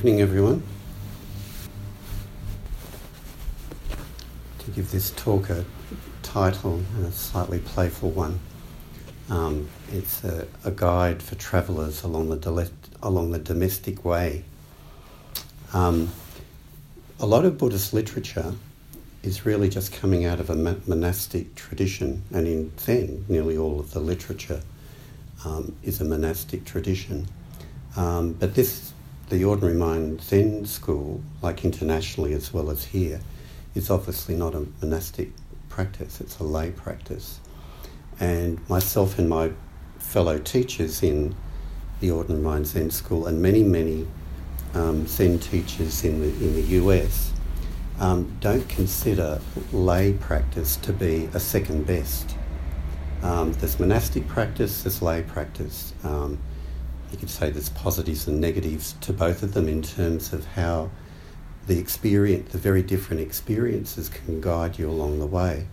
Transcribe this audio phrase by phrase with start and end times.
[0.00, 0.62] Good evening, everyone.
[4.60, 5.62] To give this talk a
[6.22, 8.40] title, a slightly playful one,
[9.28, 12.70] um, it's a, a, guide for travellers along the,
[13.02, 14.42] along the domestic way.
[15.74, 16.08] Um,
[17.18, 18.54] a lot of Buddhist literature
[19.22, 23.90] is really just coming out of a monastic tradition, and in Zen, nearly all of
[23.90, 24.62] the literature
[25.44, 27.28] um, is a monastic tradition.
[27.98, 28.94] Um, but this,
[29.30, 33.20] the Ordinary Mind Zen school, like internationally as well as here,
[33.76, 35.30] is obviously not a monastic
[35.68, 37.38] practice, it's a lay practice.
[38.18, 39.52] And myself and my
[40.00, 41.36] fellow teachers in
[42.00, 44.08] the Ordinary Mind Zen school, and many, many
[44.74, 47.32] um, Zen teachers in the, in the US,
[48.00, 49.40] um, don't consider
[49.72, 52.34] lay practice to be a second best.
[53.22, 55.94] Um, there's monastic practice, there's lay practice.
[56.02, 56.40] Um,
[57.12, 60.90] you could say there's positives and negatives to both of them in terms of how
[61.66, 65.66] the experience, the very different experiences can guide you along the way.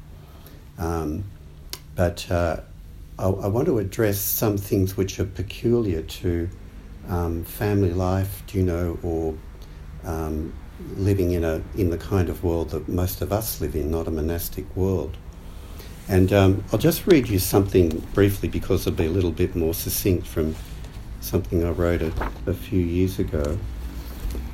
[0.78, 1.24] Um,
[1.96, 2.62] but uh,
[3.18, 6.50] I, I, want to address some things which are peculiar to
[7.08, 9.36] um, family life, do you know, or
[10.04, 10.54] um,
[10.96, 14.08] living in a in the kind of world that most of us live in, not
[14.08, 15.18] a monastic world.
[16.08, 19.74] And um, I'll just read you something briefly because it'll be a little bit more
[19.74, 20.56] succinct from
[21.22, 23.58] something I wrote a, a few years ago.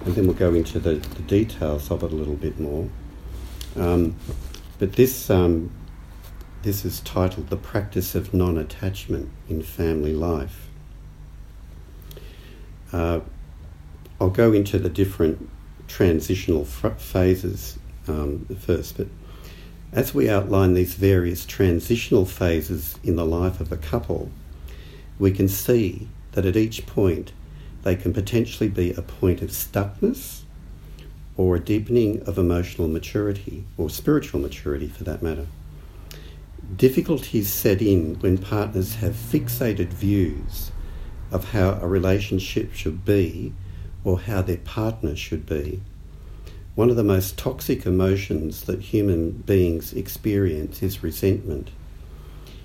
[0.06, 2.89] And then we'll go into the, the details of it a little bit more.
[3.75, 4.16] Um,
[4.80, 5.72] but this, um,
[6.64, 10.67] this is titled The Practice of Non Attachment in Family Life.
[12.91, 13.22] Uh,
[14.19, 15.50] I'll go into the different
[15.88, 19.08] transitional phases um, first, but
[19.91, 24.31] as we outline these various transitional phases in the life of a couple,
[25.19, 27.32] we can see that at each point
[27.84, 30.42] they can potentially be a point of stuckness
[31.36, 35.48] or a deepening of emotional maturity or spiritual maturity for that matter.
[36.76, 40.72] Difficulties set in when partners have fixated views
[41.32, 43.54] of how a relationship should be
[44.04, 45.82] or how their partner should be
[46.76, 51.70] one of the most toxic emotions that human beings experience is resentment.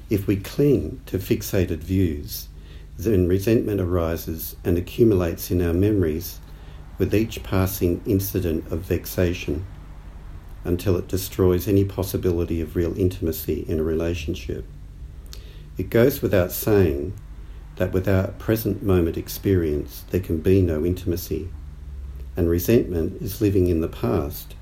[0.09, 2.49] If we cling to fixated views,
[2.99, 6.41] then resentment arises and accumulates in our memories
[6.99, 9.65] with each passing incident of vexation
[10.65, 14.65] until it destroys any possibility of real intimacy in a relationship.
[15.79, 17.15] It goes without saying
[17.77, 21.49] that without present moment experience, there can be no intimacy
[22.39, 24.55] and resentment is living in the past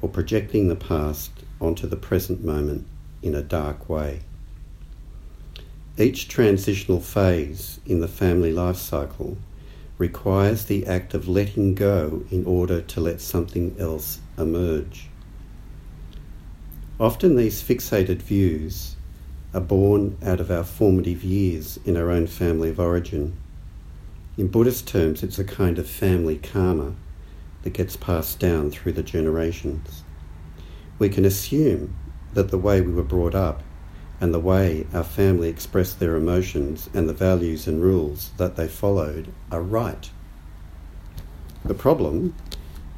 [0.00, 1.30] or projecting the past
[1.60, 2.86] onto the present moment
[3.22, 4.20] in a dark way.
[5.98, 9.36] Each transitional phase in the family life cycle
[9.98, 15.08] requires the act of letting go in order to let something else emerge.
[16.98, 18.96] Often these fixated views
[19.52, 23.36] are born out of our formative years in our own family of origin.
[24.38, 26.94] In Buddhist terms, it's a kind of family karma
[27.62, 30.02] that gets passed down through the generations.
[30.98, 31.94] We can assume
[32.32, 33.62] that the way we were brought up
[34.20, 38.68] and the way our family expressed their emotions and the values and rules that they
[38.68, 40.10] followed are right.
[41.64, 42.34] The problem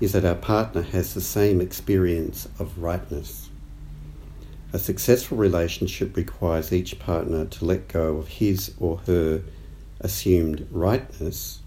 [0.01, 3.51] is that our partner has the same experience of rightness.
[4.73, 9.43] A successful relationship requires each partner to let go of his or her
[10.01, 11.61] assumed rightness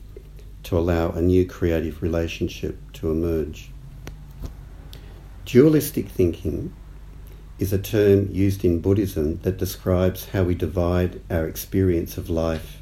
[0.64, 3.70] to allow a new creative relationship to emerge.
[5.46, 6.74] Dualistic thinking
[7.58, 12.82] is a term used in Buddhism that describes how we divide our experience of life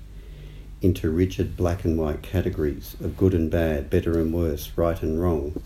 [0.81, 5.21] into rigid black and white categories of good and bad, better and worse, right and
[5.21, 5.61] wrong.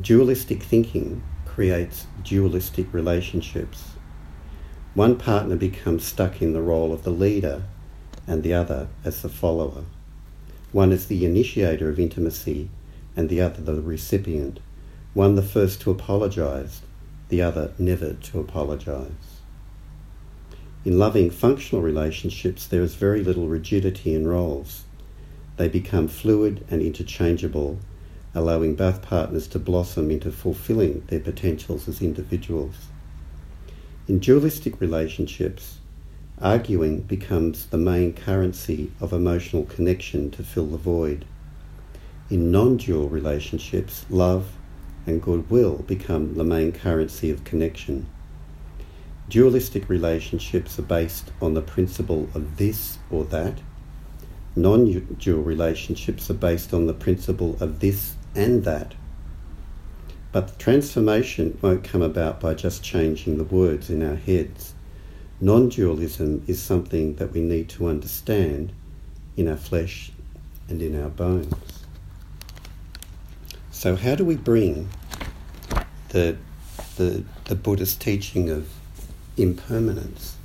[0.00, 3.92] Dualistic thinking creates dualistic relationships.
[4.94, 7.64] One partner becomes stuck in the role of the leader
[8.26, 9.84] and the other as the follower.
[10.70, 12.68] One is the initiator of intimacy
[13.16, 14.60] and the other the recipient.
[15.14, 16.82] One the first to apologize,
[17.28, 19.40] the other never to apologize.
[20.84, 24.84] In loving functional relationships, there is very little rigidity in roles.
[25.56, 27.78] They become fluid and interchangeable,
[28.34, 32.76] allowing both partners to blossom into fulfilling their potentials as individuals.
[34.06, 35.78] In dualistic relationships,
[36.40, 41.24] Arguing becomes the main currency of emotional connection to fill the void.
[42.30, 44.52] In non dual relationships, love
[45.08, 48.06] and goodwill become the main currency of connection.
[49.28, 53.58] Dualistic relationships are based on the principle of this or that.
[54.54, 54.84] Non
[55.18, 58.94] dual relationships are based on the principle of this and that.
[60.30, 64.74] But the transformation won't come about by just changing the words in our heads.
[65.40, 68.72] Non dualism is something that we need to understand
[69.36, 70.12] in our flesh
[70.68, 71.54] and in our bones.
[73.70, 74.88] So, how do we bring
[76.10, 76.36] the,
[76.96, 78.68] the, the Buddhist teaching of
[79.36, 80.36] impermanence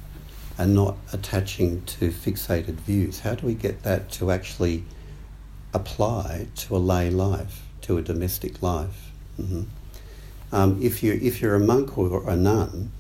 [0.58, 3.22] and not attaching to fixated views?
[3.22, 4.84] How do we get that to actually
[5.74, 9.12] apply to a lay life, to a domestic life?
[9.40, 9.64] Mm-hmm.
[10.52, 12.92] Um, if, you, if you're a monk or a nun,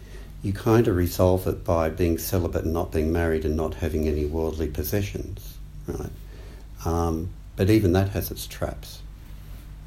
[0.41, 4.07] you kind of resolve it by being celibate and not being married and not having
[4.07, 5.57] any worldly possessions,
[5.87, 6.09] right?
[6.83, 9.01] Um, but even that has its traps,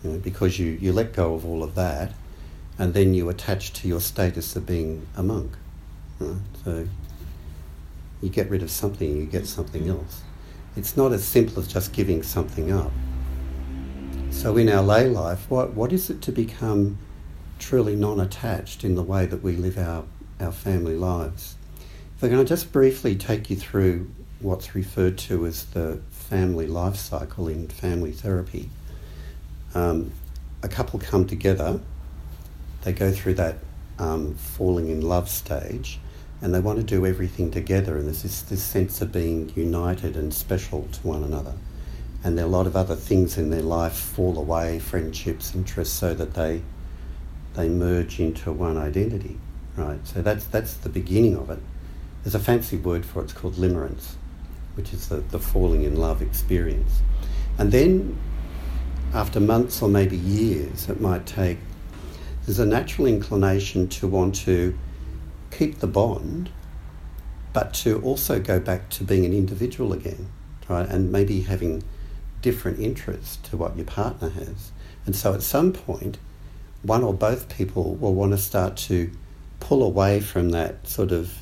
[0.03, 2.13] you know, because you, you let go of all of that
[2.79, 5.53] and then you attach to your status of being a monk.
[6.21, 6.37] Right?
[6.65, 6.89] So
[8.23, 10.23] you get rid of something, you get something else.
[10.77, 12.93] It's not as simple as just giving something up.
[14.31, 16.99] So in our lay life, what, what is it to become
[17.59, 20.05] truly non-attached in the way that we live our
[20.41, 21.55] our family lives.
[22.17, 26.97] If I can just briefly take you through what's referred to as the family life
[26.97, 28.69] cycle in family therapy.
[29.75, 30.13] Um,
[30.63, 31.81] a couple come together,
[32.87, 33.57] they go through that
[33.99, 35.99] um, falling in love stage,
[36.41, 40.17] and they want to do everything together, and there's this, this sense of being united
[40.17, 41.55] and special to one another.
[42.25, 45.95] And there are a lot of other things in their life fall away, friendships, interests,
[45.95, 46.63] so that they
[47.55, 49.39] they merge into one identity
[49.77, 50.05] right?
[50.07, 51.59] So that's that's the beginning of it.
[52.23, 53.25] There's a fancy word for it.
[53.25, 54.15] It's called limerence,
[54.75, 57.01] which is the, the falling in love experience.
[57.59, 58.19] And then,
[59.15, 61.59] after months or maybe years, it might take.
[62.47, 64.79] There's a natural inclination to want to
[65.51, 66.49] keep the bond,
[67.53, 70.29] but to also go back to being an individual again,
[70.69, 70.89] right?
[70.89, 71.83] And maybe having
[72.43, 74.71] different interests to what your partner has.
[75.07, 76.19] And so at some point,
[76.83, 79.11] one or both people will want to start to
[79.59, 81.33] pull away from that sort of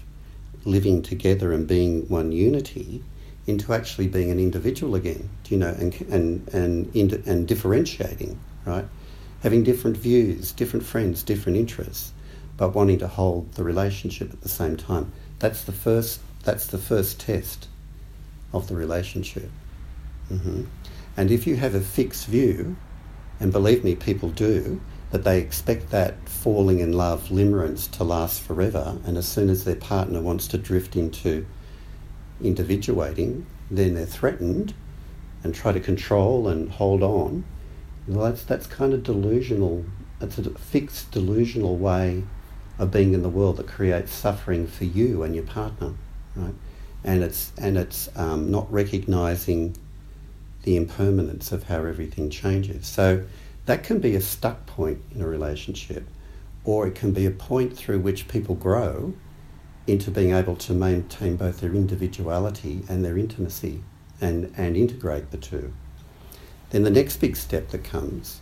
[0.65, 3.05] living together and being one unity
[3.47, 8.87] into actually being an individual again, you know, and and and and differentiating, right?
[9.45, 12.13] Having different views, different friends, different interests,
[12.57, 15.13] but wanting to hold the relationship at the same time.
[15.39, 16.21] That's the first.
[16.43, 17.69] That's the first test
[18.53, 19.51] of the relationship.
[20.33, 20.65] Mm-hmm.
[21.17, 22.77] And if you have a fixed view,
[23.39, 24.81] and believe me, people do,
[25.11, 29.65] that they expect that falling in love limerence to last forever, and as soon as
[29.65, 31.47] their partner wants to drift into
[32.43, 34.73] individuating, then they're threatened
[35.43, 37.45] and try to control and hold on.
[38.07, 39.85] That's, that's kind of delusional.
[40.21, 42.25] It's a fixed delusional way
[42.79, 45.95] of being in the world that creates suffering for you and your partner,
[46.35, 46.55] right?
[47.05, 49.77] And it's and it's um, not recognizing
[50.63, 52.87] the impermanence of how everything changes.
[52.87, 53.25] So
[53.67, 56.07] that can be a stuck point in a relationship,
[56.65, 59.15] or it can be a point through which people grow
[59.87, 63.83] into being able to maintain both their individuality and their intimacy
[64.21, 65.73] and, and integrate the two.
[66.75, 68.41] Then the next big step that comes,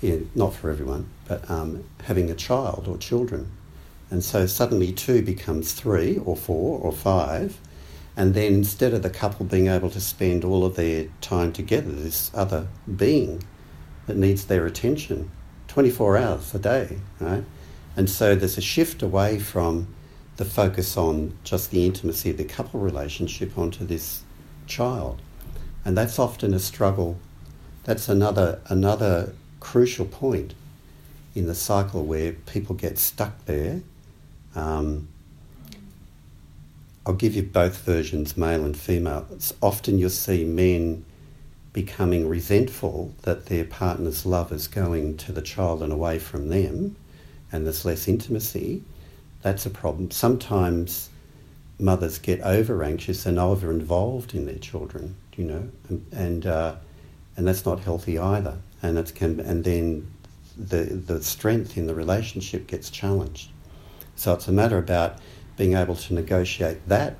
[0.00, 3.50] in, not for everyone, but um, having a child or children.
[4.08, 7.58] And so suddenly two becomes three or four or five.
[8.16, 11.90] And then instead of the couple being able to spend all of their time together,
[11.90, 13.42] this other being
[14.06, 15.28] that needs their attention
[15.66, 17.42] 24 hours a day, right?
[17.96, 19.88] And so there's a shift away from
[20.36, 24.22] the focus on just the intimacy of the couple relationship onto this
[24.68, 25.20] child.
[25.84, 27.18] And that's often a struggle.
[27.86, 30.54] That's another another crucial point
[31.36, 33.80] in the cycle where people get stuck there.
[34.56, 35.06] Um,
[37.06, 39.28] I'll give you both versions, male and female.
[39.30, 41.04] It's often you'll see men
[41.72, 46.96] becoming resentful that their partner's love is going to the child and away from them,
[47.52, 48.82] and there's less intimacy,
[49.42, 50.10] that's a problem.
[50.10, 51.08] Sometimes
[51.78, 56.74] mothers get over anxious and over involved in their children, you know, and and, uh,
[57.36, 58.58] and that's not healthy either.
[58.82, 60.10] And it can and then
[60.56, 63.50] the the strength in the relationship gets challenged.
[64.14, 65.18] So it's a matter about
[65.56, 67.16] being able to negotiate that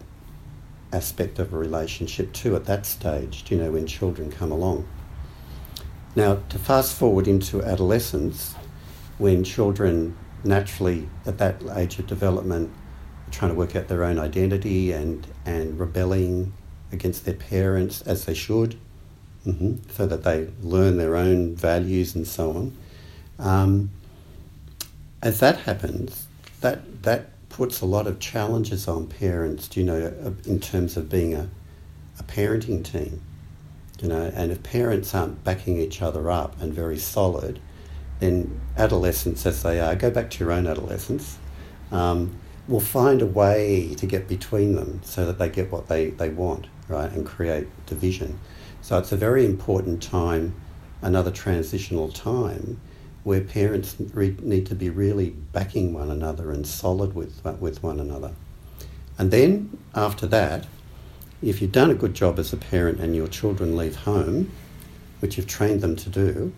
[0.93, 4.89] aspect of a relationship too at that stage, you know, when children come along.
[6.15, 8.55] Now, to fast forward into adolescence,
[9.19, 12.71] when children naturally at that age of development
[13.27, 16.53] are trying to work out their own identity and, and rebelling
[16.93, 18.79] against their parents as they should,
[19.47, 22.77] mm-hmm, so that they learn their own values and so on.
[23.39, 23.91] Um,
[25.23, 26.27] as that happens,
[26.61, 31.09] that, that puts a lot of challenges on parents, you know, uh, in terms of
[31.09, 31.49] being a,
[32.19, 33.23] a parenting team.
[34.03, 37.61] You know, and if parents aren't backing each other up and very solid,
[38.21, 41.39] then adolescents, as they are, go back to your own adolescence,
[41.91, 46.11] um, will find a way to get between them so that they get what they,
[46.11, 48.39] they want, right, and create division.
[48.83, 50.55] So it's a very important time,
[51.03, 52.81] another transitional time,
[53.25, 58.01] where parents re- need to be really backing one another and solid with, with one
[58.01, 58.33] another.
[59.19, 60.67] And then after that,
[61.43, 64.51] if you've done a good job as a parent and your children leave home,
[65.21, 66.53] which you've trained them to do,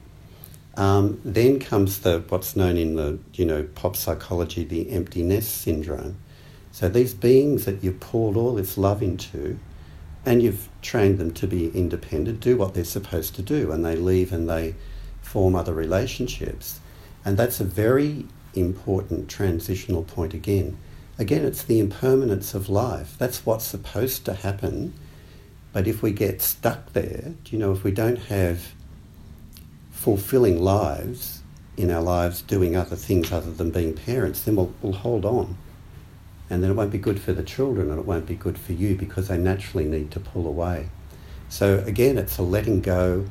[0.78, 5.61] um, then comes the what's known in the you know pop psychology the empty nest
[5.61, 6.16] syndrome.
[6.70, 9.58] So these beings that you've poured all this love into,
[10.25, 13.97] and you've trained them to be independent, do what they're supposed to do, and they
[13.97, 14.76] leave and they
[15.20, 16.78] form other relationships,
[17.25, 20.78] and that's a very important transitional point again.
[21.18, 23.16] Again, it's the impermanence of life.
[23.18, 24.94] That's what's supposed to happen.
[25.73, 28.73] But if we get stuck there, you know, if we don't have
[29.99, 31.43] fulfilling lives
[31.76, 35.59] in our lives doing other things other than being parents, then we'll, we'll hold on.
[36.49, 38.75] And then it won't be good for the children and it won't be good for
[38.75, 40.88] you because they naturally need to pull away.
[41.49, 43.26] So again, it's a letting go.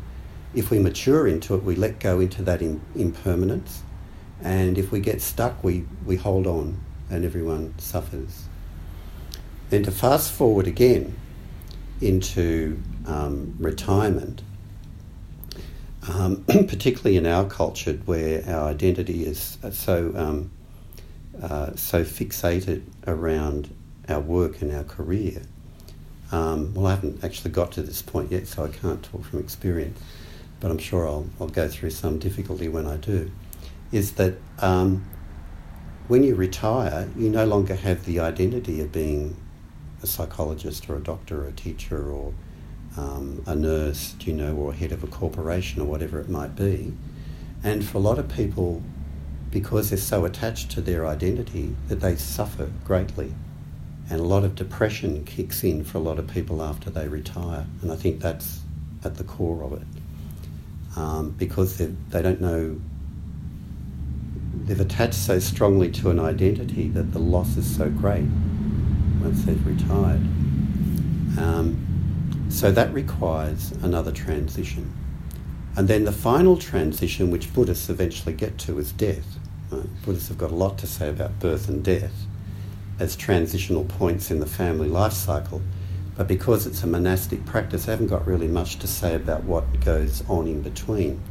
[0.53, 3.83] If we mature into it, we let go into that in, impermanence.
[4.43, 8.43] And if we get stuck, we, we hold on and everyone suffers.
[9.69, 11.17] Then to fast forward again
[12.01, 14.41] into um, retirement,
[16.07, 20.51] um, particularly in our culture where our identity is so um,
[21.41, 23.73] uh, so fixated around
[24.09, 25.43] our work and our career.
[26.31, 29.39] Um, well, I haven't actually got to this point yet, so I can't talk from
[29.39, 29.99] experience,
[30.59, 33.31] but I'm sure I'll, I'll go through some difficulty when I do.
[33.91, 35.05] Is that um,
[36.07, 39.37] when you retire, you no longer have the identity of being
[40.01, 42.33] a psychologist or a doctor or a teacher or
[42.97, 46.93] um, a nurse, you know, or head of a corporation or whatever it might be.
[47.63, 48.81] And for a lot of people,
[49.51, 53.33] because they're so attached to their identity, that they suffer greatly.
[54.09, 57.67] And a lot of depression kicks in for a lot of people after they retire.
[57.81, 58.61] And I think that's
[59.03, 59.87] at the core of it.
[60.95, 62.79] Um, because they don't know,
[64.63, 68.27] they've attached so strongly to an identity that the loss is so great
[69.21, 70.21] once they've retired.
[71.37, 71.86] Um,
[72.49, 74.93] so that requires another transition.
[75.75, 79.37] And then the final transition, which Buddhists eventually get to, is death.
[79.69, 79.85] Right?
[80.03, 82.13] Buddhists have got a lot to say about birth and death
[82.99, 85.61] as transitional points in the family life cycle.
[86.15, 89.81] But because it's a monastic practice, they haven't got really much to say about what
[89.81, 91.21] goes on in between.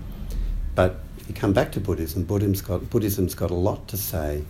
[0.77, 4.45] But if you come back to Buddhism, Buddhism's got, Buddhism's got a lot to say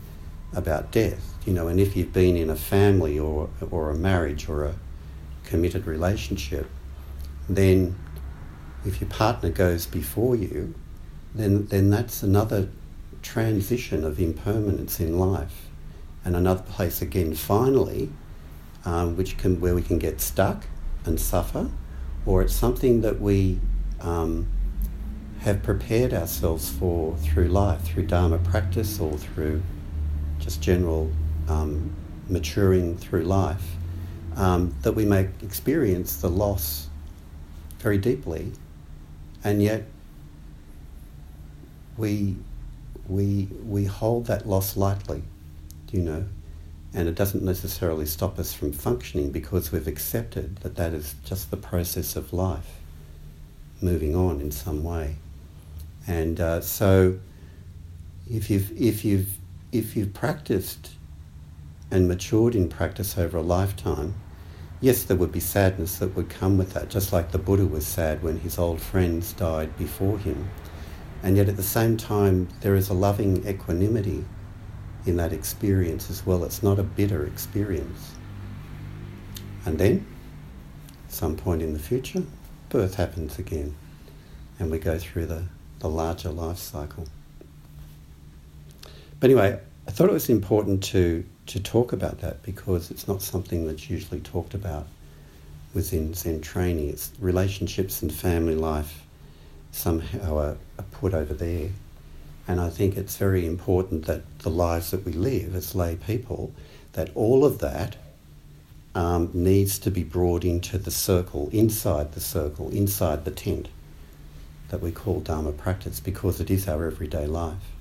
[0.54, 1.32] about death.
[1.46, 4.74] You know, and if you've been in a family or, or a marriage or a
[5.46, 6.68] committed relationship,
[7.48, 7.96] then
[8.84, 10.74] if your partner goes before you,
[11.34, 12.68] then, then that's another
[13.22, 15.66] transition of impermanence in life.
[16.24, 18.10] And another place again, finally,
[18.84, 20.66] um, which can, where we can get stuck
[21.04, 21.70] and suffer,
[22.24, 23.60] or it's something that we
[24.00, 24.48] um,
[25.40, 29.62] have prepared ourselves for through life, through Dharma practice or through
[30.38, 31.10] just general
[31.48, 31.92] um,
[32.28, 33.75] maturing through life
[34.36, 36.88] um, that we may experience the loss
[37.78, 38.52] very deeply,
[39.42, 39.84] and yet
[41.96, 42.36] we,
[43.08, 45.22] we, we hold that loss lightly,
[45.90, 46.26] you know,
[46.92, 51.50] and it doesn't necessarily stop us from functioning because we've accepted that that is just
[51.50, 52.80] the process of life,
[53.80, 55.16] moving on in some way.
[56.06, 57.18] And uh, so,
[58.30, 59.28] if you've, if, you've,
[59.72, 60.92] if you've practiced
[61.90, 64.14] and matured in practice over a lifetime,
[64.80, 67.86] yes, there would be sadness that would come with that, just like the Buddha was
[67.86, 70.48] sad when his old friends died before him.
[71.22, 74.24] And yet at the same time, there is a loving equanimity
[75.06, 76.44] in that experience as well.
[76.44, 78.14] It's not a bitter experience.
[79.64, 80.06] And then,
[81.08, 82.22] some point in the future,
[82.68, 83.74] birth happens again,
[84.58, 85.44] and we go through the,
[85.78, 87.06] the larger life cycle.
[89.18, 93.22] But anyway, I thought it was important to to talk about that because it's not
[93.22, 94.86] something that's usually talked about
[95.74, 96.88] within Zen training.
[96.88, 99.04] It's relationships and family life
[99.70, 101.70] somehow are, are put over there.
[102.48, 106.52] And I think it's very important that the lives that we live as lay people,
[106.92, 107.96] that all of that
[108.94, 113.68] um, needs to be brought into the circle, inside the circle, inside the tent
[114.68, 117.75] that we call Dharma practice because it is our everyday life.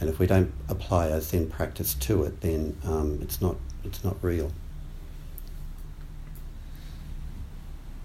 [0.00, 4.04] And if we don't apply a Zen practice to it, then um, it's not it's
[4.04, 4.52] not real.